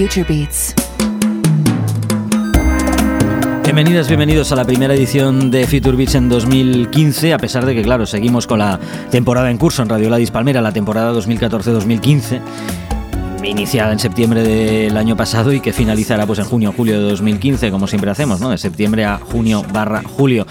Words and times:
Future 0.00 0.24
Beats. 0.26 0.74
Bienvenidas, 3.64 4.08
bienvenidos 4.08 4.50
a 4.50 4.56
la 4.56 4.64
primera 4.64 4.94
edición 4.94 5.50
de 5.50 5.66
Future 5.66 5.94
Beats 5.94 6.14
en 6.14 6.30
2015, 6.30 7.34
a 7.34 7.36
pesar 7.36 7.66
de 7.66 7.74
que, 7.74 7.82
claro, 7.82 8.06
seguimos 8.06 8.46
con 8.46 8.60
la 8.60 8.80
temporada 9.10 9.50
en 9.50 9.58
curso 9.58 9.82
en 9.82 9.90
Radio 9.90 10.08
Ladis 10.08 10.30
Palmera, 10.30 10.62
la 10.62 10.72
temporada 10.72 11.12
2014-2015 11.12 12.40
iniciada 13.44 13.92
en 13.92 13.98
septiembre 13.98 14.42
del 14.42 14.96
año 14.96 15.18
pasado 15.18 15.52
y 15.52 15.60
que 15.60 15.74
finalizará 15.74 16.26
pues 16.26 16.38
en 16.38 16.46
junio 16.46 16.72
julio 16.74 16.98
de 16.98 17.10
2015 17.10 17.70
como 17.70 17.86
siempre 17.86 18.10
hacemos, 18.10 18.40
¿no? 18.40 18.48
De 18.48 18.56
septiembre 18.56 19.04
a 19.04 19.18
junio 19.18 19.64
barra 19.70 20.02
julio. 20.02 20.46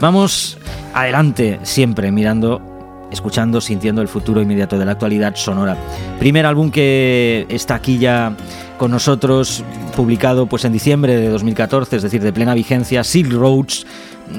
Vamos 0.00 0.56
adelante 0.94 1.60
siempre 1.62 2.10
mirando 2.10 2.74
escuchando, 3.10 3.60
sintiendo 3.60 4.02
el 4.02 4.08
futuro 4.08 4.42
inmediato 4.42 4.78
de 4.78 4.84
la 4.84 4.92
actualidad 4.92 5.34
sonora. 5.36 5.76
Primer 6.18 6.46
álbum 6.46 6.70
que 6.70 7.46
está 7.48 7.76
aquí 7.76 7.98
ya 7.98 8.36
con 8.78 8.90
nosotros, 8.90 9.62
publicado 9.96 10.46
pues 10.46 10.64
en 10.64 10.72
diciembre 10.72 11.16
de 11.16 11.28
2014, 11.28 11.96
es 11.96 12.02
decir, 12.02 12.22
de 12.22 12.32
plena 12.32 12.54
vigencia, 12.54 13.04
Silk 13.04 13.32
Roads, 13.32 13.86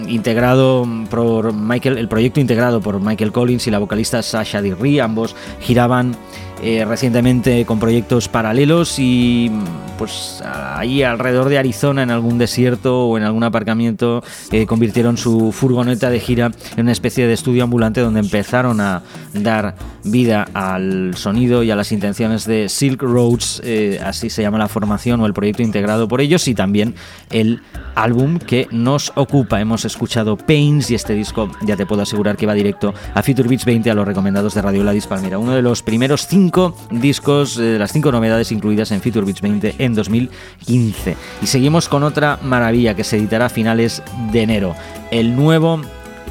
integrado 0.07 0.85
por 1.09 1.53
Michael, 1.53 1.97
el 1.97 2.07
proyecto 2.07 2.40
integrado 2.40 2.81
por 2.81 3.00
Michael 3.00 3.31
Collins 3.31 3.68
y 3.68 3.72
la 3.72 3.79
vocalista 3.79 4.22
Sasha 4.22 4.62
Dirri, 4.62 5.00
ambos 5.00 5.35
giraban 5.62 6.16
eh, 6.61 6.85
recientemente 6.85 7.66
con 7.66 7.79
proyectos 7.79 8.29
paralelos 8.29 8.97
y 8.97 9.51
pues 9.97 10.41
ahí 10.45 11.03
alrededor 11.03 11.49
de 11.49 11.57
Arizona 11.57 12.03
en 12.03 12.11
algún 12.11 12.38
desierto 12.38 13.07
o 13.07 13.18
en 13.18 13.24
algún 13.24 13.44
aparcamiento 13.44 14.24
eh, 14.51 14.65
convirtieron 14.65 15.18
su 15.18 15.51
furgoneta 15.51 16.09
de 16.09 16.19
gira 16.19 16.51
en 16.75 16.83
una 16.83 16.91
especie 16.91 17.27
de 17.27 17.33
estudio 17.33 17.63
ambulante 17.63 18.01
donde 18.01 18.21
empezaron 18.21 18.80
a 18.81 19.03
dar 19.33 19.75
vida 20.03 20.47
al 20.53 21.15
sonido 21.15 21.62
y 21.63 21.71
a 21.71 21.75
las 21.75 21.91
intenciones 21.91 22.45
de 22.45 22.69
Silk 22.69 23.01
Roads, 23.01 23.62
eh, 23.63 24.00
así 24.03 24.30
se 24.30 24.41
llama 24.41 24.57
la 24.57 24.68
formación 24.68 25.19
o 25.21 25.25
el 25.25 25.33
proyecto 25.33 25.62
integrado 25.62 26.07
por 26.07 26.21
ellos 26.21 26.47
y 26.47 26.56
también 26.56 26.95
el 27.31 27.62
álbum 27.95 28.39
que 28.39 28.68
nos 28.71 29.12
ocupa. 29.15 29.59
Hemos 29.59 29.85
escuchado 29.85 30.38
Pains 30.38 30.89
y 30.89 30.95
este 30.95 31.13
disco 31.13 31.50
ya 31.62 31.75
te 31.75 31.85
puedo 31.85 32.01
asegurar 32.01 32.38
que 32.38 32.45
va 32.45 32.53
directo 32.53 32.94
a 33.13 33.24
Future 33.24 33.50
Beats 33.50 33.65
20 33.65 33.91
a 33.91 33.94
los 33.94 34.07
recomendados 34.07 34.53
de 34.53 34.62
Radio 34.62 34.83
Ladis 34.83 35.07
Palmera, 35.07 35.38
uno 35.38 35.53
de 35.53 35.62
los 35.62 35.81
primeros 35.81 36.27
cinco 36.27 36.44
discos, 36.92 37.56
de 37.56 37.80
las 37.80 37.92
cinco 37.92 38.12
novedades 38.12 38.51
incluidas 38.51 38.92
en 38.92 39.01
Future 39.01 39.25
Beats 39.25 39.42
20 39.42 39.75
en 39.80 39.95
2015. 39.95 41.18
Y 41.42 41.47
seguimos 41.47 41.89
con 41.89 42.03
otra 42.03 42.39
maravilla 42.44 42.95
que 42.95 43.03
se 43.03 43.18
editará 43.18 43.45
a 43.47 43.50
finales 43.50 44.03
de 44.31 44.42
enero. 44.42 44.75
El 45.12 45.36
nuevo, 45.36 45.81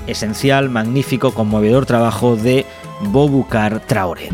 esencial, 0.07 0.71
magnífico, 0.71 1.33
conmovedor 1.33 1.87
trabajo 1.87 2.37
de 2.37 2.67
Bobukar 3.11 3.81
Traore. 3.87 4.31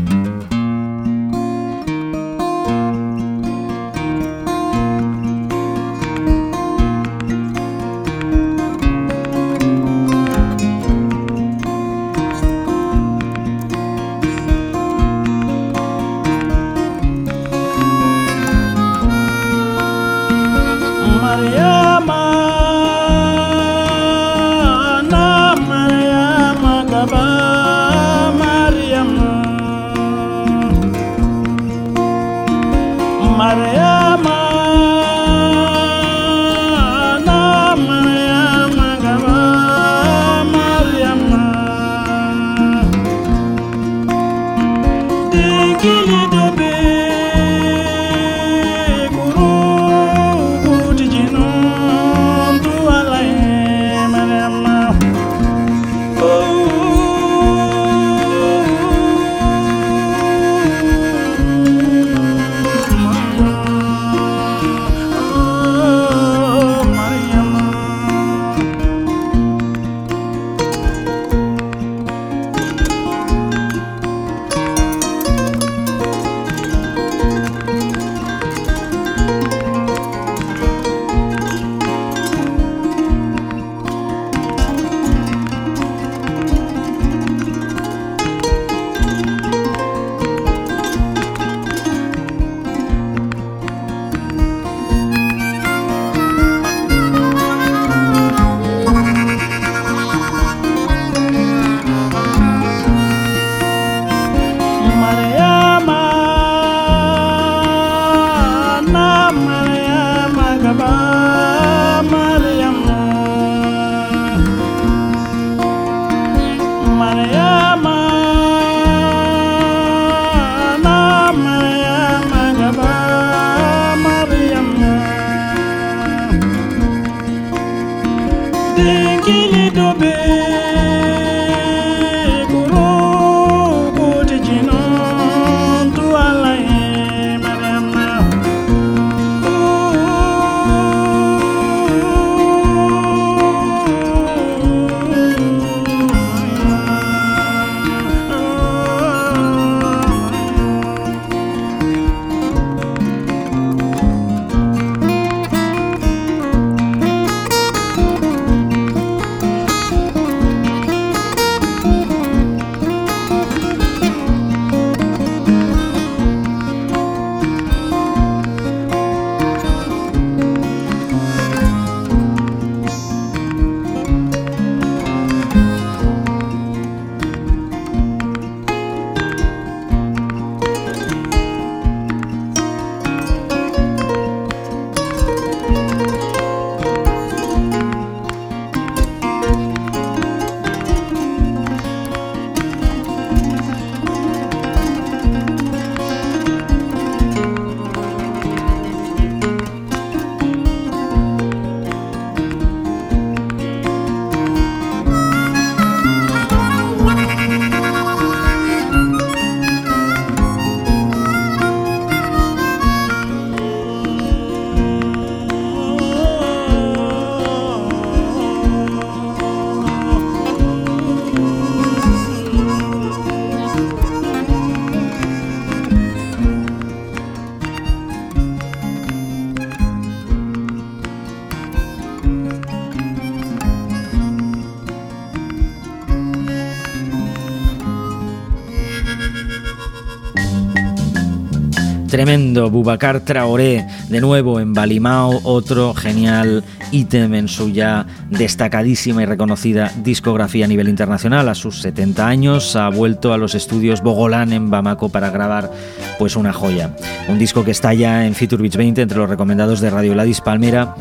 Bubacar 242.31 243.19
Traoré, 243.19 243.85
de 244.07 244.21
nuevo 244.21 244.61
en 244.61 244.73
Balimao, 244.73 245.41
otro 245.43 245.93
genial 245.93 246.63
ítem 246.93 247.33
en 247.33 247.49
su 247.49 247.69
ya 247.69 248.05
destacadísima 248.29 249.21
y 249.21 249.25
reconocida 249.25 249.91
discografía 250.01 250.63
a 250.63 250.67
nivel 250.69 250.87
internacional. 250.87 251.49
A 251.49 251.55
sus 251.55 251.81
70 251.81 252.25
años 252.25 252.77
ha 252.77 252.87
vuelto 252.87 253.33
a 253.33 253.37
los 253.37 253.53
estudios 253.53 254.01
Bogolán 254.01 254.53
en 254.53 254.69
Bamako 254.69 255.09
para 255.09 255.29
grabar 255.29 255.73
pues 256.19 256.37
una 256.37 256.53
joya. 256.53 256.95
Un 257.27 257.37
disco 257.37 257.65
que 257.65 257.71
está 257.71 257.93
ya 257.93 258.25
en 258.25 258.33
Feature 258.33 258.61
Beach 258.61 258.77
20 258.77 259.01
entre 259.01 259.17
los 259.17 259.29
recomendados 259.29 259.81
de 259.81 259.89
Radio 259.89 260.15
Ladis 260.15 260.39
Palmera, 260.39 260.95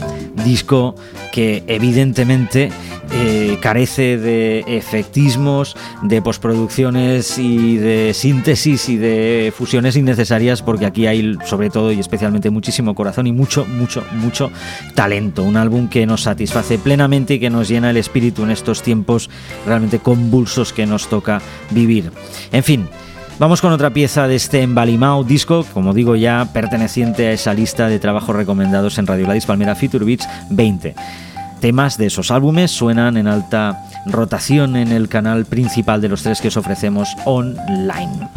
disco 0.44 0.96
que 1.30 1.62
evidentemente 1.68 2.72
eh, 3.22 3.58
carece 3.60 4.16
de 4.16 4.64
efectismos, 4.66 5.76
de 6.02 6.22
postproducciones 6.22 7.36
y 7.36 7.76
de 7.76 8.14
síntesis 8.14 8.88
y 8.88 8.96
de 8.96 9.52
fusiones 9.54 9.94
innecesarias 9.96 10.62
porque 10.62 10.86
aquí 10.86 11.06
hay 11.06 11.36
sobre 11.44 11.68
todo 11.68 11.92
y 11.92 12.00
especialmente 12.00 12.48
muchísimo 12.48 12.94
corazón 12.94 13.26
y 13.26 13.32
mucho, 13.32 13.66
mucho, 13.66 14.02
mucho 14.12 14.50
talento. 14.94 15.42
Un 15.42 15.58
álbum 15.58 15.88
que 15.88 16.06
nos 16.06 16.22
satisface 16.22 16.78
plenamente 16.78 17.34
y 17.34 17.40
que 17.40 17.50
nos 17.50 17.68
llena 17.68 17.90
el 17.90 17.98
espíritu 17.98 18.42
en 18.44 18.52
estos 18.52 18.82
tiempos 18.82 19.28
realmente 19.66 19.98
convulsos 19.98 20.72
que 20.72 20.86
nos 20.86 21.08
toca 21.08 21.42
vivir. 21.70 22.10
En 22.52 22.64
fin. 22.64 22.88
Vamos 23.38 23.62
con 23.62 23.72
otra 23.72 23.88
pieza 23.88 24.28
de 24.28 24.36
este 24.36 24.60
Embalimao 24.60 25.24
disco, 25.24 25.64
como 25.72 25.94
digo 25.94 26.14
ya, 26.14 26.50
perteneciente 26.52 27.26
a 27.26 27.32
esa 27.32 27.54
lista 27.54 27.88
de 27.88 27.98
trabajos 27.98 28.36
recomendados 28.36 28.98
en 28.98 29.06
Radio 29.06 29.24
Gladys 29.24 29.46
Palmera 29.46 29.74
Future 29.74 30.04
Beats 30.04 30.28
20. 30.50 30.94
Temas 31.60 31.98
de 31.98 32.06
esos 32.06 32.30
álbumes 32.30 32.70
suenan 32.70 33.18
en 33.18 33.28
alta 33.28 33.84
rotación 34.06 34.76
en 34.76 34.92
el 34.92 35.08
canal 35.08 35.44
principal 35.44 36.00
de 36.00 36.08
los 36.08 36.22
tres 36.22 36.40
que 36.40 36.48
os 36.48 36.56
ofrecemos 36.56 37.08
online. 37.26 38.28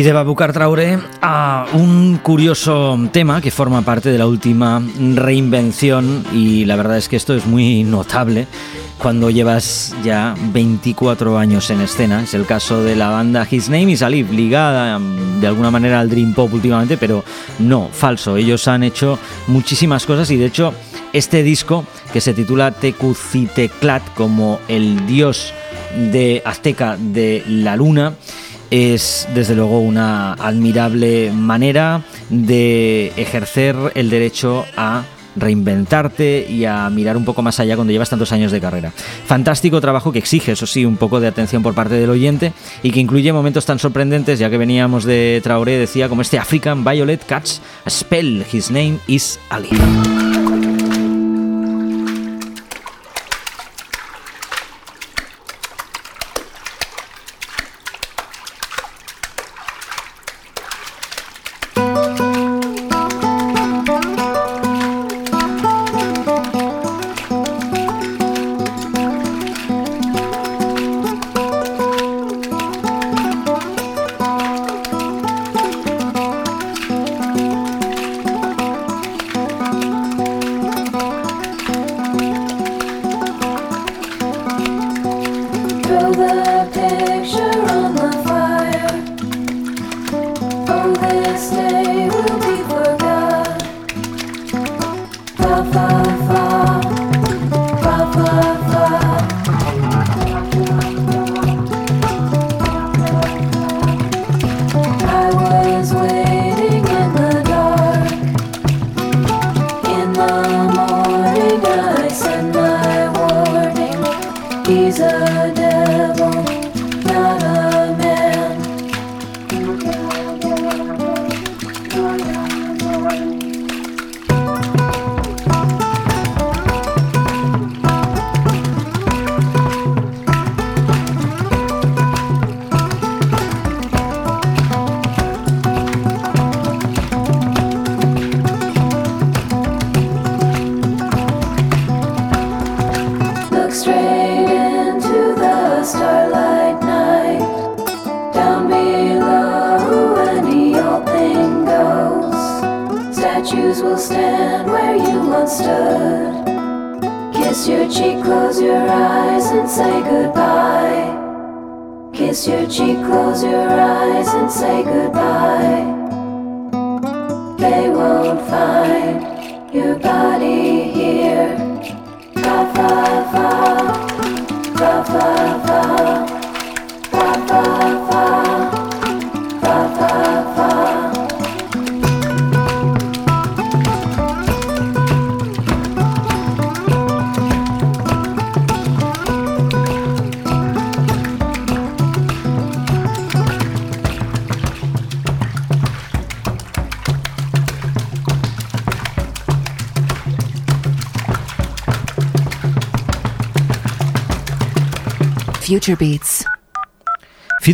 Y 0.00 0.02
de 0.02 0.14
Babucar 0.14 0.54
Traoré 0.54 0.98
a 1.20 1.66
un 1.74 2.16
curioso 2.22 2.98
tema 3.12 3.42
que 3.42 3.50
forma 3.50 3.82
parte 3.82 4.08
de 4.10 4.16
la 4.16 4.26
última 4.26 4.82
reinvención 5.14 6.24
y 6.32 6.64
la 6.64 6.76
verdad 6.76 6.96
es 6.96 7.10
que 7.10 7.16
esto 7.16 7.34
es 7.34 7.44
muy 7.44 7.84
notable 7.84 8.46
cuando 8.96 9.28
llevas 9.28 9.94
ya 10.02 10.34
24 10.54 11.36
años 11.36 11.68
en 11.68 11.82
escena. 11.82 12.22
Es 12.22 12.32
el 12.32 12.46
caso 12.46 12.82
de 12.82 12.96
la 12.96 13.10
banda 13.10 13.46
His 13.50 13.68
Name 13.68 13.92
is 13.92 14.00
Alive, 14.00 14.32
ligada 14.32 14.98
mm, 14.98 15.42
de 15.42 15.46
alguna 15.46 15.70
manera 15.70 16.00
al 16.00 16.08
Dream 16.08 16.32
Pop 16.32 16.50
últimamente, 16.54 16.96
pero 16.96 17.22
no, 17.58 17.90
falso. 17.92 18.38
Ellos 18.38 18.68
han 18.68 18.82
hecho 18.82 19.18
muchísimas 19.48 20.06
cosas 20.06 20.30
y 20.30 20.38
de 20.38 20.46
hecho 20.46 20.72
este 21.12 21.42
disco 21.42 21.84
que 22.10 22.22
se 22.22 22.32
titula 22.32 22.70
Tecutiteclat 22.70 24.14
como 24.14 24.60
el 24.66 25.06
dios 25.06 25.52
de 26.10 26.40
azteca 26.46 26.96
de 26.98 27.44
la 27.46 27.76
luna 27.76 28.14
es 28.70 29.28
desde 29.34 29.54
luego 29.54 29.80
una 29.80 30.34
admirable 30.34 31.32
manera 31.32 32.02
de 32.28 33.12
ejercer 33.16 33.76
el 33.94 34.10
derecho 34.10 34.64
a 34.76 35.04
reinventarte 35.36 36.46
y 36.48 36.64
a 36.64 36.88
mirar 36.90 37.16
un 37.16 37.24
poco 37.24 37.42
más 37.42 37.60
allá 37.60 37.76
cuando 37.76 37.92
llevas 37.92 38.10
tantos 38.10 38.32
años 38.32 38.52
de 38.52 38.60
carrera. 38.60 38.92
Fantástico 39.26 39.80
trabajo 39.80 40.12
que 40.12 40.18
exige, 40.18 40.52
eso 40.52 40.66
sí, 40.66 40.84
un 40.84 40.96
poco 40.96 41.20
de 41.20 41.28
atención 41.28 41.62
por 41.62 41.74
parte 41.74 41.94
del 41.94 42.10
oyente 42.10 42.52
y 42.82 42.90
que 42.90 43.00
incluye 43.00 43.32
momentos 43.32 43.64
tan 43.66 43.78
sorprendentes, 43.78 44.38
ya 44.38 44.50
que 44.50 44.58
veníamos 44.58 45.04
de 45.04 45.40
Traoré, 45.42 45.78
decía, 45.78 46.08
como 46.08 46.22
este 46.22 46.38
African 46.38 46.84
Violet 46.84 47.24
Catch 47.24 47.58
a 47.84 47.90
Spell, 47.90 48.44
His 48.52 48.70
Name 48.70 48.98
is 49.06 49.38
Ali. 49.50 49.70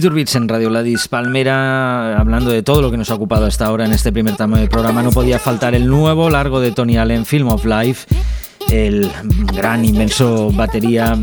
En 0.07 0.49
Radio 0.49 0.71
Ladis 0.71 1.09
Palmera, 1.09 2.16
hablando 2.16 2.53
de 2.53 2.62
todo 2.62 2.81
lo 2.81 2.92
que 2.92 2.97
nos 2.97 3.11
ha 3.11 3.14
ocupado 3.16 3.45
hasta 3.45 3.66
ahora 3.66 3.87
en 3.87 3.92
este 3.92 4.12
primer 4.12 4.37
tramo 4.37 4.57
del 4.57 4.69
programa, 4.69 5.03
no 5.03 5.11
podía 5.11 5.40
faltar 5.40 5.75
el 5.75 5.88
nuevo 5.88 6.31
largo 6.31 6.61
de 6.61 6.71
Tony 6.71 6.97
Allen, 6.97 7.27
Film 7.27 7.49
of 7.49 7.64
Life, 7.64 8.07
el 8.71 9.11
gran, 9.53 9.85
inmenso 9.85 10.53
batería, 10.53 11.19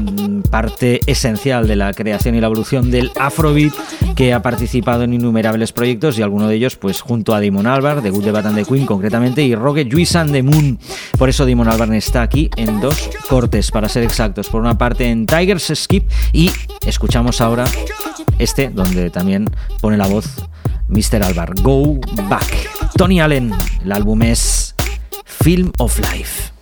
parte 0.49 0.99
esencial 1.07 1.65
de 1.65 1.77
la 1.77 1.93
creación 1.93 2.35
y 2.35 2.41
la 2.41 2.47
evolución 2.47 2.91
del 2.91 3.09
Afrobeat, 3.17 3.71
que 4.17 4.33
ha 4.33 4.41
participado 4.41 5.03
en 5.03 5.13
innumerables 5.13 5.71
proyectos 5.71 6.19
y 6.19 6.21
alguno 6.21 6.49
de 6.49 6.55
ellos, 6.55 6.75
pues 6.75 6.99
junto 6.99 7.33
a 7.33 7.39
Damon 7.39 7.67
Albarn, 7.67 8.03
de 8.03 8.09
Good, 8.09 8.31
Bad 8.31 8.47
and 8.47 8.57
the 8.57 8.65
Queen 8.65 8.85
concretamente, 8.85 9.43
y 9.43 9.55
Rocket 9.55 9.89
Juice 9.89 10.17
and 10.17 10.33
the 10.33 10.43
Moon. 10.43 10.77
Por 11.17 11.29
eso 11.29 11.45
Damon 11.45 11.69
Albarn 11.69 11.93
está 11.93 12.21
aquí 12.21 12.49
en 12.57 12.81
dos 12.81 13.09
cortes, 13.29 13.71
para 13.71 13.87
ser 13.87 14.03
exactos. 14.03 14.49
Por 14.49 14.59
una 14.59 14.77
parte 14.77 15.09
en 15.09 15.25
Tigers 15.25 15.71
Skip 15.73 16.09
y 16.33 16.51
escuchamos 16.85 17.39
ahora 17.39 17.63
este, 18.39 18.69
donde 18.69 19.09
también 19.09 19.45
pone 19.81 19.97
la 19.97 20.07
voz 20.07 20.25
Mr. 20.87 21.23
Albar, 21.23 21.53
Go 21.61 21.99
Back. 22.29 22.69
Tony 22.97 23.19
Allen, 23.19 23.53
el 23.83 23.91
álbum 23.91 24.21
es 24.21 24.75
Film 25.25 25.71
of 25.77 25.99
Life. 25.99 26.52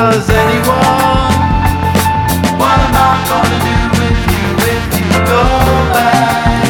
Does 0.00 0.30
anyone? 0.30 1.34
What 2.60 2.78
am 2.86 2.96
I 2.96 3.12
gonna 3.28 3.60
do 3.68 3.76
with 4.00 4.20
you 4.32 4.46
if 4.74 4.84
you 4.96 5.08
go 5.28 5.44
back? 5.94 6.64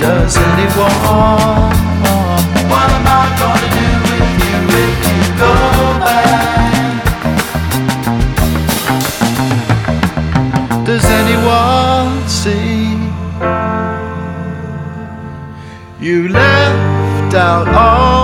Does 0.00 0.34
anyone? 0.48 1.72
What 2.72 2.88
am 2.96 3.06
I 3.06 3.22
gonna 3.40 3.68
do 3.80 3.88
with 4.08 4.30
you 4.44 4.56
if 4.82 4.96
you 5.08 5.20
go 5.44 5.54
back? 6.06 7.04
Does 10.86 11.04
anyone 11.20 12.10
see? 12.26 12.96
You 16.00 16.16
left 16.28 17.34
out 17.34 17.68
all 17.68 18.23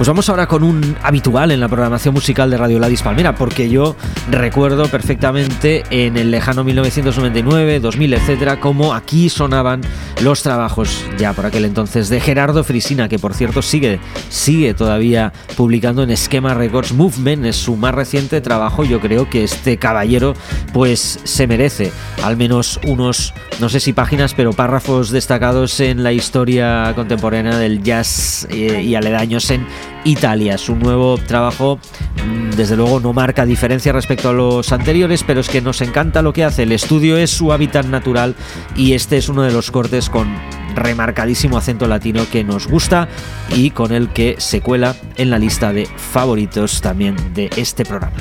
Pues 0.00 0.08
vamos 0.08 0.30
ahora 0.30 0.46
con 0.46 0.62
un 0.62 0.96
habitual 1.02 1.50
en 1.50 1.60
la 1.60 1.68
programación 1.68 2.14
musical 2.14 2.48
de 2.48 2.56
Radio 2.56 2.78
Ladis 2.78 3.02
Palmera, 3.02 3.34
porque 3.34 3.68
yo 3.68 3.96
recuerdo 4.30 4.88
perfectamente 4.88 5.84
en 5.90 6.16
el 6.16 6.30
lejano 6.30 6.64
1999, 6.64 7.80
2000, 7.80 8.14
etcétera, 8.14 8.60
cómo 8.60 8.94
aquí 8.94 9.28
sonaban 9.28 9.82
los 10.22 10.42
trabajos 10.42 11.04
ya 11.18 11.32
por 11.32 11.46
aquel 11.46 11.64
entonces 11.64 12.08
de 12.08 12.20
Gerardo 12.20 12.62
Frisina, 12.62 13.08
que 13.08 13.18
por 13.18 13.34
cierto 13.34 13.62
sigue, 13.62 14.00
sigue 14.28 14.74
todavía 14.74 15.32
publicando 15.56 16.02
en 16.02 16.10
Esquema 16.10 16.54
Records 16.54 16.92
Movement, 16.92 17.46
es 17.46 17.56
su 17.56 17.76
más 17.76 17.94
reciente 17.94 18.40
trabajo. 18.40 18.84
Yo 18.84 19.00
creo 19.00 19.30
que 19.30 19.44
este 19.44 19.78
caballero, 19.78 20.34
pues 20.72 21.20
se 21.24 21.46
merece 21.46 21.90
al 22.22 22.36
menos 22.36 22.80
unos, 22.86 23.32
no 23.60 23.68
sé 23.68 23.80
si 23.80 23.92
páginas, 23.92 24.34
pero 24.34 24.52
párrafos 24.52 25.10
destacados 25.10 25.80
en 25.80 26.02
la 26.02 26.12
historia 26.12 26.92
contemporánea 26.94 27.56
del 27.56 27.82
jazz 27.82 28.46
eh, 28.50 28.82
y 28.82 28.94
aledaños 28.94 29.50
en 29.50 29.66
Italia. 30.04 30.58
Su 30.58 30.76
nuevo 30.76 31.18
trabajo, 31.18 31.78
mm, 32.26 32.50
desde 32.50 32.76
luego, 32.76 33.00
no 33.00 33.12
marca 33.12 33.44
diferencia 33.44 33.92
respecto 33.92 34.30
a 34.30 34.32
los 34.32 34.72
anteriores, 34.72 35.24
pero 35.24 35.40
es 35.40 35.48
que 35.48 35.60
nos 35.60 35.80
encanta 35.80 36.22
lo 36.22 36.32
que 36.32 36.44
hace. 36.44 36.64
El 36.64 36.72
estudio 36.72 37.16
es 37.16 37.30
su 37.30 37.52
hábitat 37.52 37.86
natural 37.86 38.34
y 38.76 38.94
este 38.94 39.16
es 39.16 39.28
uno 39.28 39.42
de 39.42 39.52
los 39.52 39.70
cortes 39.70 40.10
con 40.10 40.28
remarcadísimo 40.74 41.56
acento 41.56 41.86
latino 41.88 42.24
que 42.30 42.44
nos 42.44 42.66
gusta 42.68 43.08
y 43.54 43.70
con 43.70 43.92
el 43.92 44.08
que 44.10 44.36
se 44.38 44.60
cuela 44.60 44.94
en 45.16 45.30
la 45.30 45.38
lista 45.38 45.72
de 45.72 45.86
favoritos 45.86 46.80
también 46.80 47.16
de 47.34 47.50
este 47.56 47.84
programa. 47.84 48.16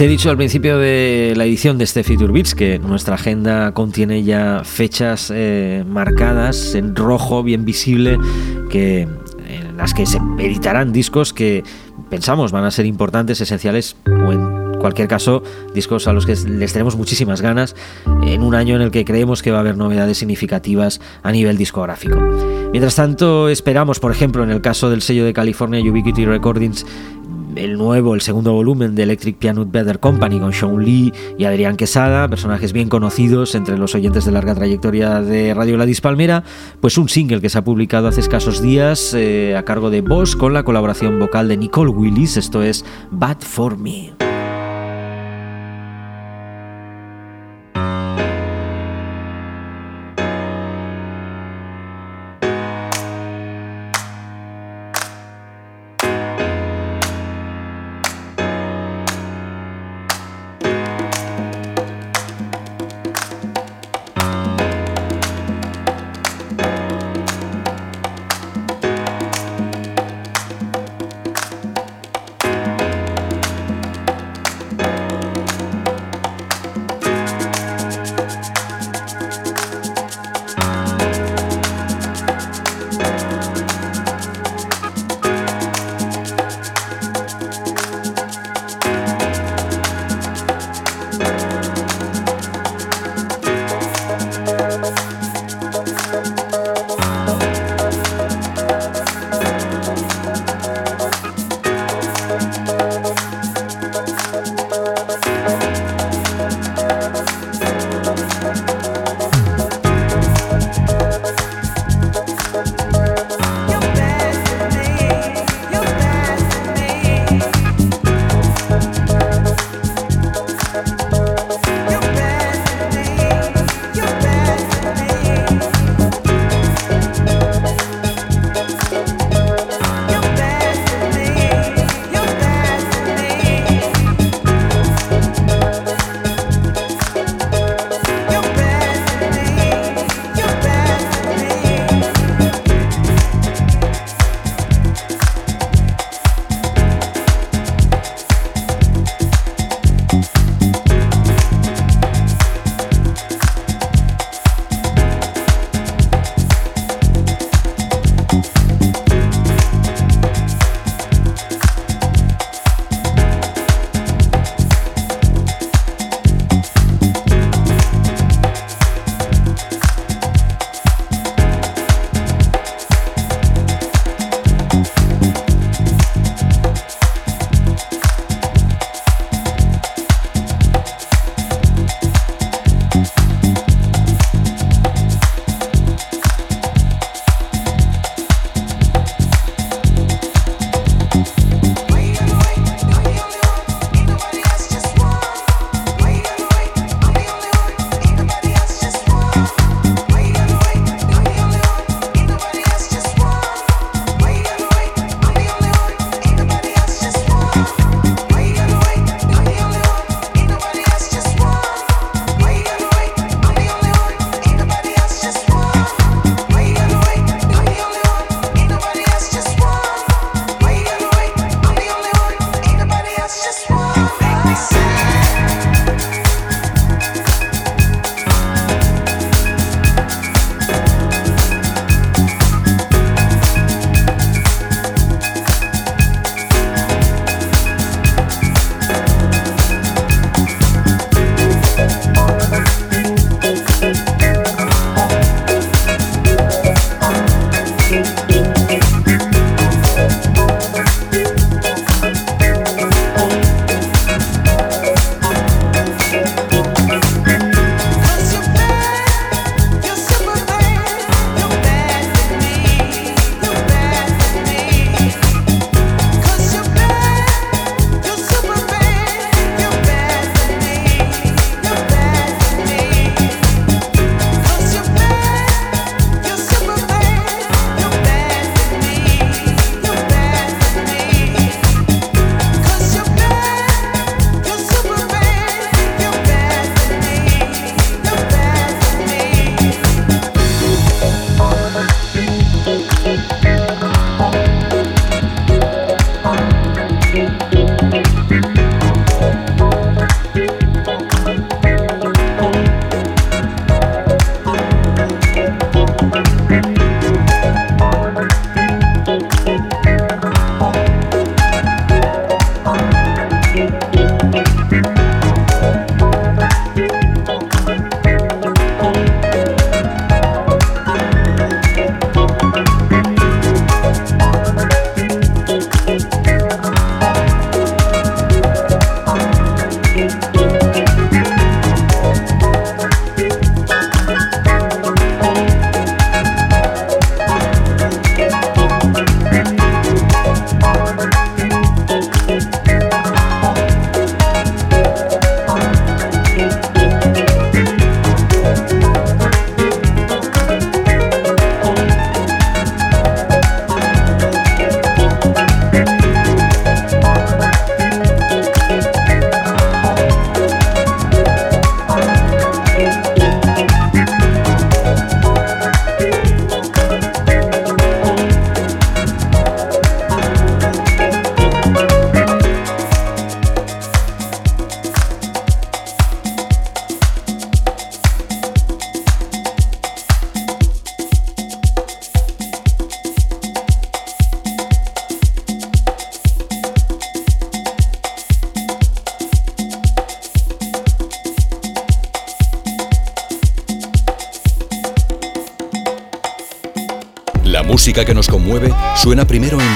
Te 0.00 0.06
he 0.06 0.08
dicho 0.08 0.30
al 0.30 0.38
principio 0.38 0.78
de 0.78 1.34
la 1.36 1.44
edición 1.44 1.76
de 1.76 1.84
este 1.84 2.02
Future 2.02 2.32
Beats 2.32 2.54
que 2.54 2.78
nuestra 2.78 3.16
agenda 3.16 3.72
contiene 3.72 4.22
ya 4.22 4.62
fechas 4.64 5.30
eh, 5.30 5.84
marcadas 5.86 6.74
en 6.74 6.96
rojo, 6.96 7.42
bien 7.42 7.66
visible, 7.66 8.16
que 8.70 9.02
en 9.02 9.76
las 9.76 9.92
que 9.92 10.06
se 10.06 10.16
editarán 10.38 10.90
discos 10.94 11.34
que 11.34 11.64
pensamos 12.08 12.50
van 12.50 12.64
a 12.64 12.70
ser 12.70 12.86
importantes, 12.86 13.42
esenciales 13.42 13.94
o 14.06 14.32
en 14.32 14.78
cualquier 14.80 15.06
caso, 15.06 15.42
discos 15.74 16.08
a 16.08 16.14
los 16.14 16.24
que 16.24 16.34
les 16.48 16.72
tenemos 16.72 16.96
muchísimas 16.96 17.42
ganas 17.42 17.76
en 18.22 18.42
un 18.42 18.54
año 18.54 18.76
en 18.76 18.80
el 18.80 18.90
que 18.90 19.04
creemos 19.04 19.42
que 19.42 19.50
va 19.50 19.58
a 19.58 19.60
haber 19.60 19.76
novedades 19.76 20.16
significativas 20.16 21.02
a 21.22 21.30
nivel 21.30 21.58
discográfico. 21.58 22.18
Mientras 22.72 22.94
tanto, 22.94 23.50
esperamos, 23.50 24.00
por 24.00 24.12
ejemplo, 24.12 24.42
en 24.44 24.50
el 24.50 24.62
caso 24.62 24.88
del 24.88 25.02
sello 25.02 25.26
de 25.26 25.34
California 25.34 25.78
Ubiquity 25.82 26.24
Recordings, 26.24 26.86
el 27.56 27.76
nuevo, 27.76 28.14
el 28.14 28.20
segundo 28.20 28.52
volumen 28.52 28.94
de 28.94 29.02
Electric 29.02 29.36
Piano 29.36 29.66
Better 29.66 29.98
Company 29.98 30.38
con 30.38 30.52
Sean 30.52 30.84
Lee 30.84 31.12
y 31.38 31.44
Adrián 31.44 31.76
Quesada, 31.76 32.28
personajes 32.28 32.72
bien 32.72 32.88
conocidos 32.88 33.54
entre 33.54 33.78
los 33.78 33.94
oyentes 33.94 34.24
de 34.24 34.32
larga 34.32 34.54
trayectoria 34.54 35.20
de 35.20 35.54
Radio 35.54 35.76
La 35.76 35.86
Palmera, 36.00 36.44
pues 36.80 36.98
un 36.98 37.08
single 37.08 37.40
que 37.40 37.48
se 37.48 37.58
ha 37.58 37.64
publicado 37.64 38.08
hace 38.08 38.20
escasos 38.20 38.62
días 38.62 39.14
eh, 39.14 39.56
a 39.56 39.64
cargo 39.64 39.90
de 39.90 40.00
Boss 40.00 40.36
con 40.36 40.52
la 40.52 40.62
colaboración 40.62 41.18
vocal 41.18 41.48
de 41.48 41.56
Nicole 41.56 41.90
Willis, 41.90 42.36
esto 42.36 42.62
es 42.62 42.84
Bad 43.10 43.40
for 43.40 43.76
Me. 43.76 44.29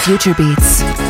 Future 0.05 0.35
Beats. 0.35 1.04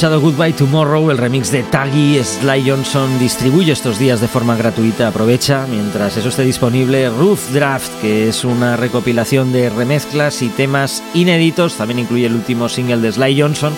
Escuchado 0.00 0.22
Goodbye 0.22 0.54
Tomorrow, 0.54 1.10
el 1.10 1.18
remix 1.18 1.52
de 1.52 1.62
Taggy, 1.62 2.24
Sly 2.24 2.70
Johnson 2.70 3.18
distribuye 3.18 3.72
estos 3.72 3.98
días 3.98 4.18
de 4.22 4.28
forma 4.28 4.56
gratuita, 4.56 5.08
aprovecha 5.08 5.66
mientras 5.68 6.16
eso 6.16 6.30
esté 6.30 6.42
disponible. 6.42 7.10
Ruth 7.10 7.50
Draft, 7.52 8.00
que 8.00 8.26
es 8.26 8.42
una 8.46 8.78
recopilación 8.78 9.52
de 9.52 9.68
remezclas 9.68 10.40
y 10.40 10.48
temas 10.48 11.02
inéditos, 11.12 11.74
también 11.74 11.98
incluye 11.98 12.24
el 12.24 12.34
último 12.34 12.70
single 12.70 12.96
de 12.96 13.12
Sly 13.12 13.42
Johnson. 13.42 13.74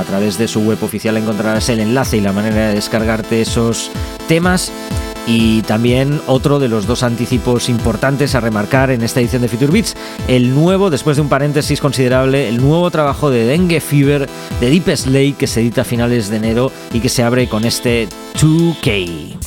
A 0.00 0.04
través 0.04 0.38
de 0.38 0.46
su 0.46 0.60
web 0.60 0.80
oficial 0.80 1.16
encontrarás 1.16 1.68
el 1.70 1.80
enlace 1.80 2.18
y 2.18 2.20
la 2.20 2.32
manera 2.32 2.68
de 2.68 2.74
descargarte 2.74 3.40
esos 3.40 3.90
temas 4.28 4.70
y 5.26 5.62
también 5.62 6.20
otro 6.26 6.58
de 6.58 6.68
los 6.68 6.86
dos 6.86 7.02
anticipos 7.02 7.68
importantes 7.68 8.34
a 8.34 8.40
remarcar 8.40 8.90
en 8.90 9.02
esta 9.02 9.20
edición 9.20 9.42
de 9.42 9.48
Future 9.48 9.72
Beats, 9.72 9.96
el 10.28 10.54
nuevo, 10.54 10.90
después 10.90 11.16
de 11.16 11.22
un 11.22 11.28
paréntesis 11.28 11.80
considerable, 11.80 12.48
el 12.48 12.60
nuevo 12.60 12.90
trabajo 12.90 13.30
de 13.30 13.44
Dengue 13.44 13.80
Fever 13.80 14.28
de 14.60 14.70
Deep 14.70 14.96
Slate 14.96 15.34
que 15.38 15.46
se 15.46 15.60
edita 15.60 15.82
a 15.82 15.84
finales 15.84 16.28
de 16.28 16.36
enero 16.36 16.72
y 16.92 17.00
que 17.00 17.08
se 17.08 17.22
abre 17.22 17.48
con 17.48 17.64
este 17.64 18.08
2K. 18.38 19.41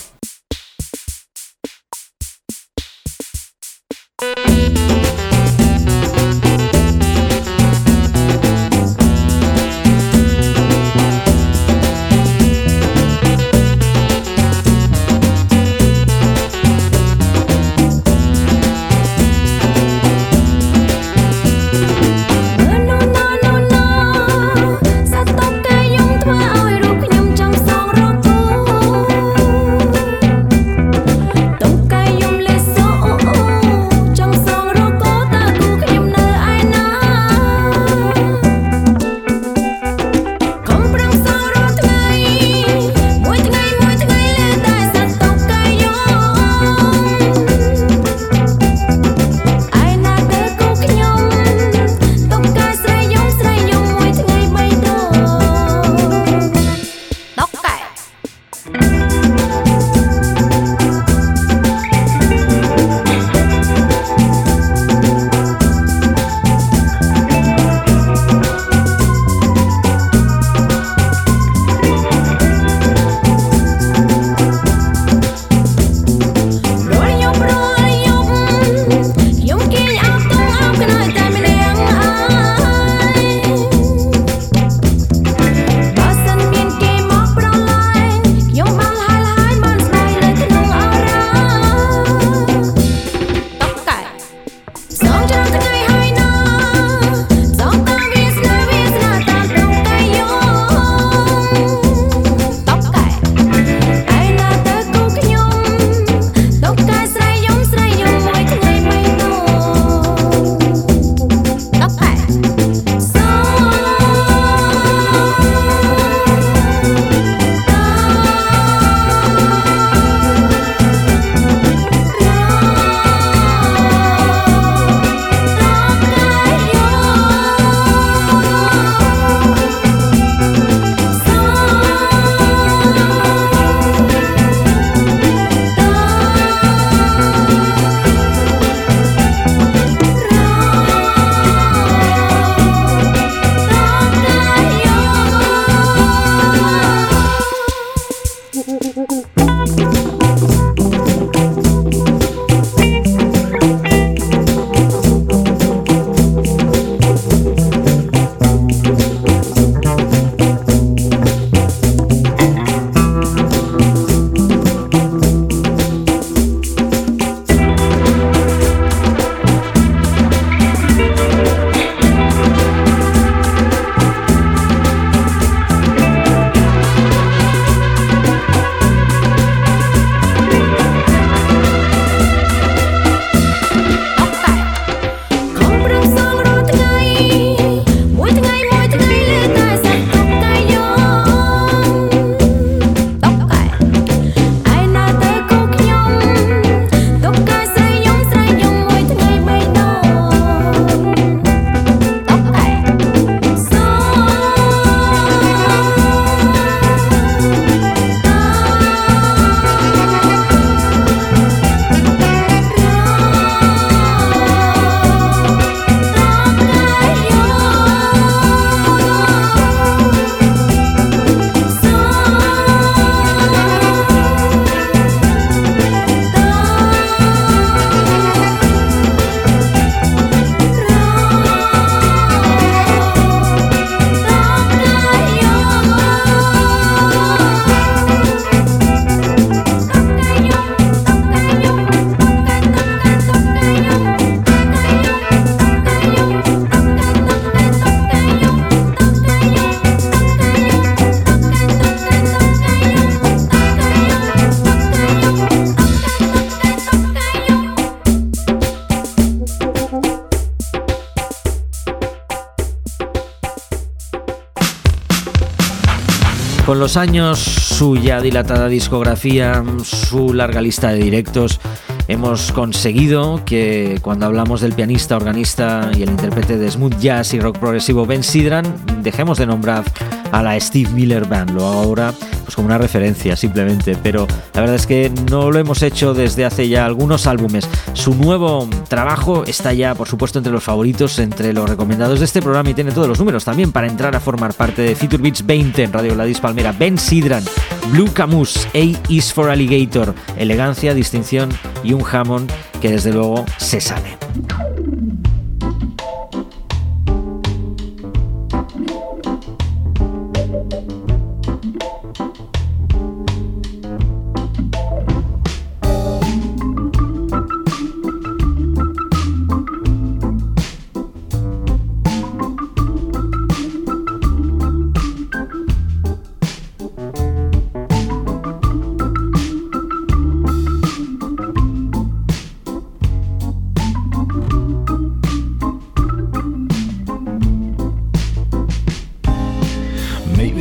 Los 266.85 266.97
años, 266.97 267.39
su 267.39 267.97
ya 267.97 268.21
dilatada 268.21 268.67
discografía, 268.67 269.63
su 269.83 270.35
larga 270.35 270.61
lista 270.61 270.89
de 270.89 270.97
directos, 270.97 271.59
hemos 272.07 272.51
conseguido 272.51 273.43
que 273.43 273.97
cuando 274.03 274.27
hablamos 274.27 274.61
del 274.61 274.73
pianista, 274.73 275.15
organista 275.15 275.89
y 275.97 276.03
el 276.03 276.11
intérprete 276.11 276.59
de 276.59 276.69
smooth 276.69 276.99
jazz 276.99 277.33
y 277.33 277.39
rock 277.39 277.57
progresivo 277.57 278.05
Ben 278.05 278.21
Sidran, 278.21 278.75
dejemos 279.01 279.39
de 279.39 279.47
nombrar 279.47 279.83
a 280.31 280.43
la 280.43 280.59
Steve 280.59 280.91
Miller 280.91 281.25
Band. 281.25 281.55
Lo 281.55 281.65
hago 281.65 281.79
ahora 281.81 282.13
pues 282.43 282.55
como 282.55 282.67
una 282.67 282.77
referencia 282.77 283.35
simplemente, 283.35 283.97
pero 284.03 284.27
la 284.55 284.61
verdad 284.61 284.77
es 284.77 284.87
que 284.87 285.11
no 285.29 285.51
lo 285.51 285.59
hemos 285.59 285.81
hecho 285.81 286.13
desde 286.13 286.45
hace 286.45 286.69
ya 286.69 286.85
algunos 286.85 287.27
álbumes. 287.27 287.67
Su 287.91 288.15
nuevo 288.15 288.69
trabajo 288.87 289.43
está 289.45 289.73
ya, 289.73 289.95
por 289.95 290.07
supuesto, 290.07 290.39
entre 290.39 290.53
los 290.53 290.63
favoritos, 290.63 291.19
entre 291.19 291.51
los 291.51 291.69
recomendados 291.69 292.19
de 292.19 292.25
este 292.25 292.41
programa 292.41 292.69
y 292.69 292.73
tiene 292.73 292.93
todos 292.93 293.09
los 293.09 293.19
números 293.19 293.43
también 293.43 293.73
para 293.73 293.87
entrar 293.87 294.15
a 294.15 294.21
formar 294.21 294.53
parte 294.53 294.81
de 294.81 294.95
Feature 294.95 295.21
Beats 295.21 295.45
20 295.45 295.83
en 295.83 295.91
Radio 295.91 296.13
Gladys 296.13 296.39
Palmera. 296.39 296.71
Ben 296.71 296.97
Sidran, 296.97 297.43
Blue 297.91 298.11
Camus, 298.13 298.65
A 298.73 298.97
is 299.09 299.33
for 299.33 299.49
Alligator, 299.49 300.15
elegancia, 300.37 300.93
distinción 300.93 301.49
y 301.83 301.91
un 301.91 302.03
jamón 302.03 302.47
que 302.81 302.91
desde 302.91 303.11
luego 303.11 303.43
se 303.57 303.81
sale. 303.81 304.17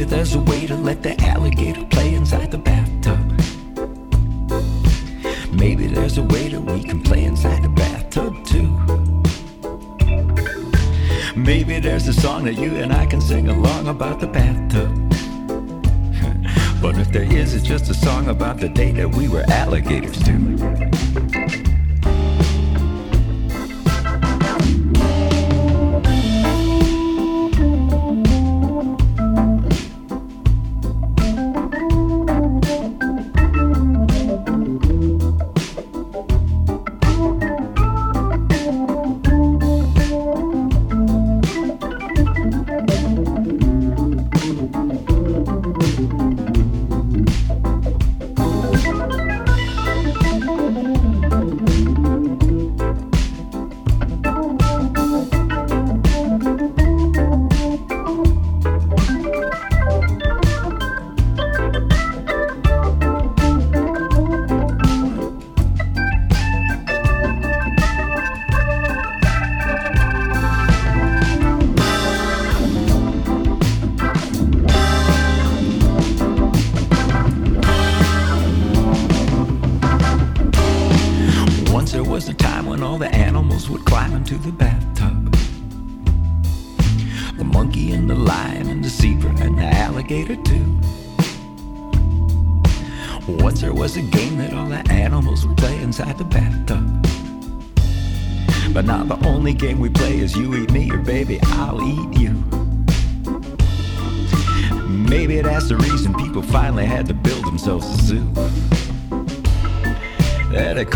Maybe 0.04 0.16
there's 0.16 0.34
a 0.34 0.40
way 0.40 0.66
to 0.66 0.76
let 0.76 1.02
the 1.02 1.18
alligator 1.22 1.82
play 1.86 2.12
inside 2.12 2.50
the 2.50 2.58
bathtub. 2.58 3.18
Maybe 5.50 5.86
there's 5.86 6.18
a 6.18 6.22
way 6.24 6.48
that 6.48 6.60
we 6.60 6.82
can 6.84 7.02
play 7.02 7.24
inside 7.24 7.62
the 7.62 7.70
bathtub 7.70 8.44
too. 8.44 8.68
Maybe 11.34 11.80
there's 11.80 12.06
a 12.06 12.12
song 12.12 12.44
that 12.44 12.58
you 12.58 12.76
and 12.76 12.92
I 12.92 13.06
can 13.06 13.22
sing 13.22 13.48
along 13.48 13.88
about 13.88 14.20
the 14.20 14.26
bathtub. 14.26 14.92
but 16.82 16.98
if 16.98 17.10
there 17.10 17.24
is, 17.24 17.54
it's 17.54 17.66
just 17.66 17.88
a 17.88 17.94
song 17.94 18.28
about 18.28 18.58
the 18.60 18.68
day 18.68 18.92
that 18.92 19.08
we 19.08 19.28
were 19.28 19.44
alligators 19.48 20.22
too. 20.22 20.58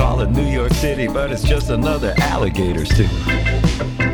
Call 0.09 0.23
it 0.23 0.31
New 0.31 0.47
York 0.51 0.73
City, 0.73 1.07
but 1.07 1.31
it's 1.31 1.43
just 1.43 1.69
another 1.69 2.15
alligators 2.17 2.89
too. 2.89 4.08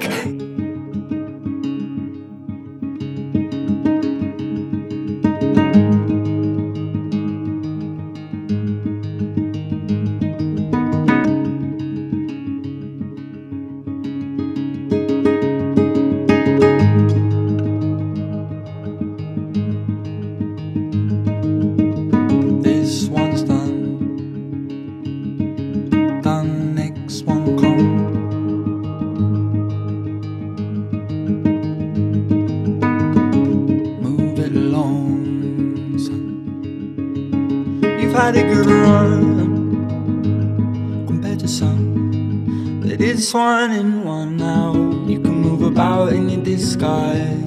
One 43.34 43.70
in 43.70 44.04
one 44.04 44.36
now. 44.36 44.74
You 45.06 45.20
can 45.20 45.34
move 45.34 45.62
about 45.62 46.12
in 46.12 46.28
your 46.28 46.42
disguise. 46.44 47.40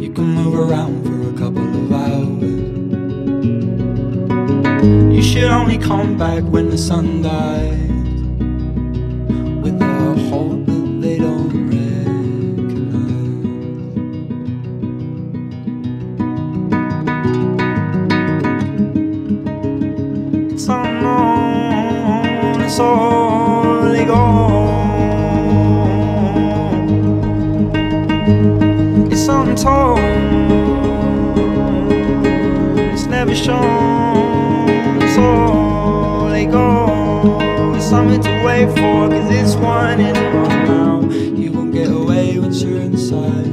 You 0.00 0.10
can 0.12 0.24
move 0.24 0.54
around 0.54 1.04
for 1.04 1.28
a 1.28 1.38
couple 1.38 1.68
of 1.82 1.92
hours. 1.92 2.42
You 5.14 5.22
should 5.22 5.50
only 5.50 5.78
come 5.78 6.16
back 6.16 6.44
when 6.44 6.70
the 6.70 6.78
sun 6.78 7.22
dies. 7.22 7.81
it's 22.72 22.80
only 22.80 24.06
gone. 24.06 24.72
It's 29.12 29.28
untold, 29.28 29.98
it's 32.94 33.04
never 33.04 33.34
shown. 33.34 34.70
It's 35.02 35.16
they 36.32 36.46
go. 36.46 37.74
It's 37.76 37.84
something 37.84 38.22
to 38.22 38.42
wait 38.42 38.68
for, 38.68 39.10
cause 39.10 39.30
it's 39.30 39.54
winding 39.56 40.16
up 40.16 40.48
now. 40.66 41.00
You 41.10 41.52
won't 41.52 41.74
get 41.74 41.90
away 41.90 42.38
once 42.38 42.62
you're 42.62 42.80
inside. 42.80 43.52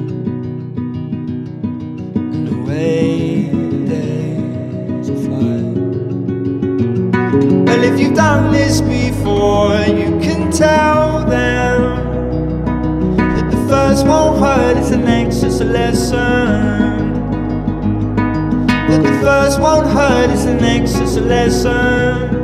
down 8.19 8.51
this 8.51 8.81
before, 9.39 9.79
you 9.95 10.19
can 10.19 10.51
tell 10.51 11.23
them 11.25 11.95
that 13.15 13.49
the 13.49 13.57
first 13.69 14.05
won't 14.05 14.37
hurt, 14.37 14.75
it's 14.75 14.89
the 14.89 14.97
next 14.97 15.39
just 15.39 15.61
a 15.61 15.63
lesson. 15.63 16.17
That 18.89 19.01
the 19.01 19.19
first 19.21 19.61
won't 19.61 19.87
hurt, 19.87 20.29
it's 20.29 20.43
the 20.43 20.55
next 20.55 20.95
just 20.95 21.17
a 21.17 21.21
lesson. 21.21 22.38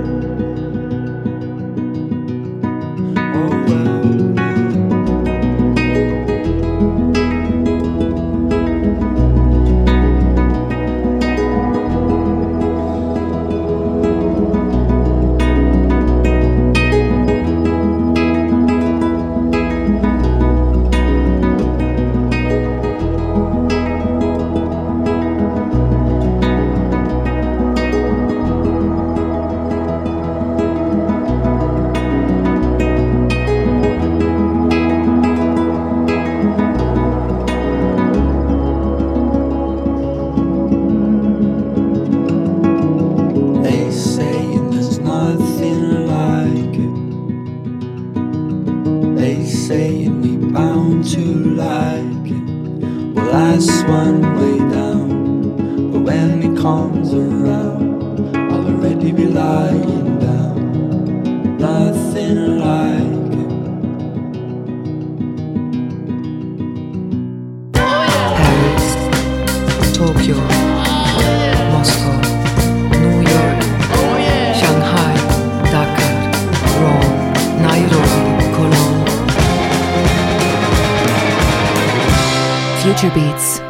Beats. 83.03 83.61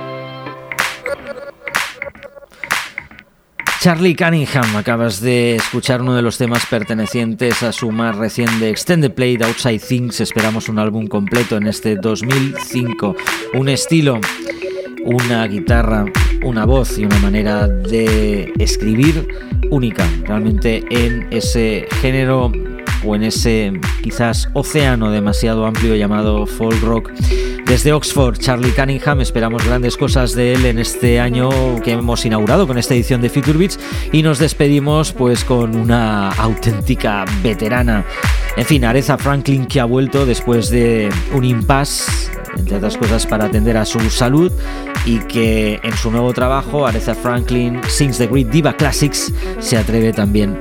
Charlie 3.82 4.16
Cunningham, 4.16 4.76
acabas 4.76 5.20
de 5.20 5.56
escuchar 5.56 6.02
uno 6.02 6.16
de 6.16 6.22
los 6.22 6.38
temas 6.38 6.66
pertenecientes 6.68 7.64
a 7.64 7.72
su 7.72 7.92
más 7.92 8.16
reciente 8.16 8.70
Extended 8.70 9.12
Play 9.12 9.38
de 9.38 9.46
Outside 9.46 9.80
Things. 9.80 10.22
Esperamos 10.22 10.70
un 10.70 10.78
álbum 10.78 11.08
completo 11.08 11.58
en 11.58 11.66
este 11.66 11.96
2005. 11.96 13.16
Un 13.56 13.70
estilo, 13.70 14.20
una 15.04 15.48
guitarra, 15.48 16.06
una 16.44 16.66
voz 16.66 17.00
y 17.00 17.06
una 17.06 17.18
manera 17.18 17.68
de 17.68 18.54
escribir 18.60 19.28
única, 19.72 20.08
realmente 20.24 20.84
en 20.92 21.28
ese 21.32 21.88
género 22.00 22.52
o 23.06 23.16
en 23.16 23.24
ese 23.24 23.74
quizás 24.02 24.50
océano 24.54 25.12
demasiado 25.12 25.66
amplio 25.66 25.96
llamado 25.96 26.46
folk 26.46 26.82
rock. 26.82 27.12
Desde 27.66 27.94
Oxford, 27.94 28.38
Charlie 28.38 28.72
Cunningham, 28.72 29.22
esperamos 29.22 29.66
grandes 29.66 29.98
cosas 29.98 30.36
de 30.36 30.54
él 30.54 30.66
en 30.66 30.78
este 30.78 31.20
año 31.20 31.50
que 31.84 31.94
hemos 31.94 32.24
inaugurado 32.26 32.68
con 32.68 32.78
esta 32.78 32.94
edición 32.94 33.22
de 33.22 33.30
Future 33.30 33.58
Beats 33.58 33.80
y 34.12 34.22
nos 34.22 34.38
despedimos 34.38 35.14
pues 35.14 35.44
con 35.44 35.76
una 35.76 36.30
auténtica 36.32 37.26
veterana. 37.42 38.06
En 38.56 38.66
fin, 38.66 38.86
Aretha 38.86 39.18
Franklin 39.18 39.66
que 39.66 39.80
ha 39.80 39.86
vuelto 39.86 40.26
después 40.26 40.70
de 40.70 41.10
un 41.34 41.44
impasse, 41.44 42.30
entre 42.56 42.78
otras 42.78 42.98
cosas 42.98 43.26
para 43.26 43.46
atender 43.46 43.78
a 43.78 43.86
su 43.86 44.00
salud 44.12 44.52
y 45.06 45.20
que 45.20 45.80
en 45.84 45.98
su 45.98 46.12
nuevo 46.12 46.34
trabajo, 46.34 46.86
Aretha 46.86 47.16
Franklin 47.16 47.82
Sings 47.88 48.18
the 48.20 48.28
Great 48.28 48.48
Diva 48.50 48.78
Classics, 48.78 49.34
se 49.60 49.78
atreve 49.78 50.14
también 50.14 50.60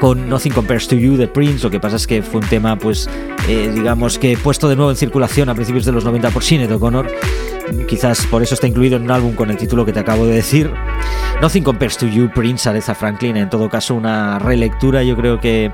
con 0.00 0.28
Nothing 0.28 0.52
Compares 0.52 0.88
to 0.88 0.96
You 0.96 1.16
de 1.16 1.28
Prince. 1.28 1.64
Lo 1.64 1.70
que 1.70 1.80
pasa 1.80 1.96
es 1.96 2.06
que 2.06 2.22
fue 2.22 2.40
un 2.40 2.46
tema, 2.48 2.76
pues, 2.76 3.08
eh, 3.48 3.70
digamos 3.74 4.18
que 4.18 4.36
puesto 4.36 4.68
de 4.68 4.76
nuevo 4.76 4.90
en 4.90 4.96
circulación 4.96 5.48
a 5.48 5.54
principios 5.54 5.84
de 5.84 5.92
los 5.92 6.04
90 6.04 6.30
por 6.30 6.42
Sinead 6.42 6.72
O'Connor. 6.72 7.10
Quizás 7.86 8.26
por 8.26 8.42
eso 8.42 8.54
está 8.54 8.66
incluido 8.66 8.96
en 8.96 9.02
un 9.02 9.10
álbum 9.10 9.34
con 9.34 9.50
el 9.50 9.56
título 9.56 9.84
que 9.84 9.92
te 9.92 10.00
acabo 10.00 10.26
de 10.26 10.34
decir. 10.34 10.72
Nothing 11.42 11.62
Compares 11.62 11.98
to 11.98 12.06
You, 12.06 12.30
Prince, 12.34 12.68
Aretha 12.68 12.94
Franklin. 12.94 13.36
En 13.36 13.50
todo 13.50 13.68
caso, 13.68 13.94
una 13.94 14.38
relectura, 14.38 15.02
yo 15.02 15.16
creo 15.16 15.38
que 15.38 15.72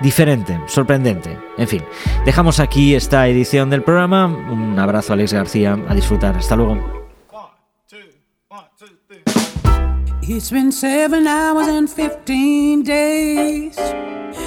diferente, 0.00 0.60
sorprendente. 0.66 1.38
En 1.56 1.68
fin, 1.68 1.82
dejamos 2.24 2.60
aquí 2.60 2.94
esta 2.94 3.28
edición 3.28 3.70
del 3.70 3.82
programa. 3.82 4.26
Un 4.26 4.78
abrazo, 4.78 5.12
Alex 5.12 5.32
García. 5.32 5.78
A 5.88 5.94
disfrutar. 5.94 6.36
Hasta 6.36 6.56
luego. 6.56 6.95
It's 10.28 10.50
been 10.50 10.72
seven 10.72 11.28
hours 11.28 11.68
and 11.68 11.88
fifteen 11.88 12.82
days 12.82 13.76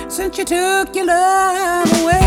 since 0.10 0.38
you 0.38 0.44
took 0.44 0.94
your 0.94 1.06
love 1.06 1.90
away. 2.02 2.20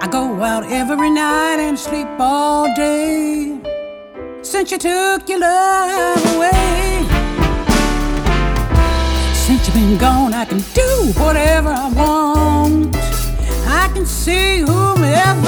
I 0.00 0.08
go 0.08 0.40
out 0.40 0.70
every 0.70 1.10
night 1.10 1.58
and 1.58 1.76
sleep 1.76 2.06
all 2.20 2.72
day 2.76 3.58
since 4.42 4.70
you 4.70 4.78
took 4.78 5.28
your 5.28 5.40
love 5.40 6.36
away. 6.36 7.04
Since 9.34 9.66
you've 9.66 9.74
been 9.74 9.98
gone, 9.98 10.32
I 10.32 10.44
can 10.44 10.62
do 10.74 11.12
whatever 11.20 11.70
I 11.70 11.88
want. 11.88 12.96
I 13.66 13.90
can 13.92 14.06
see 14.06 14.60
whomever 14.60 15.47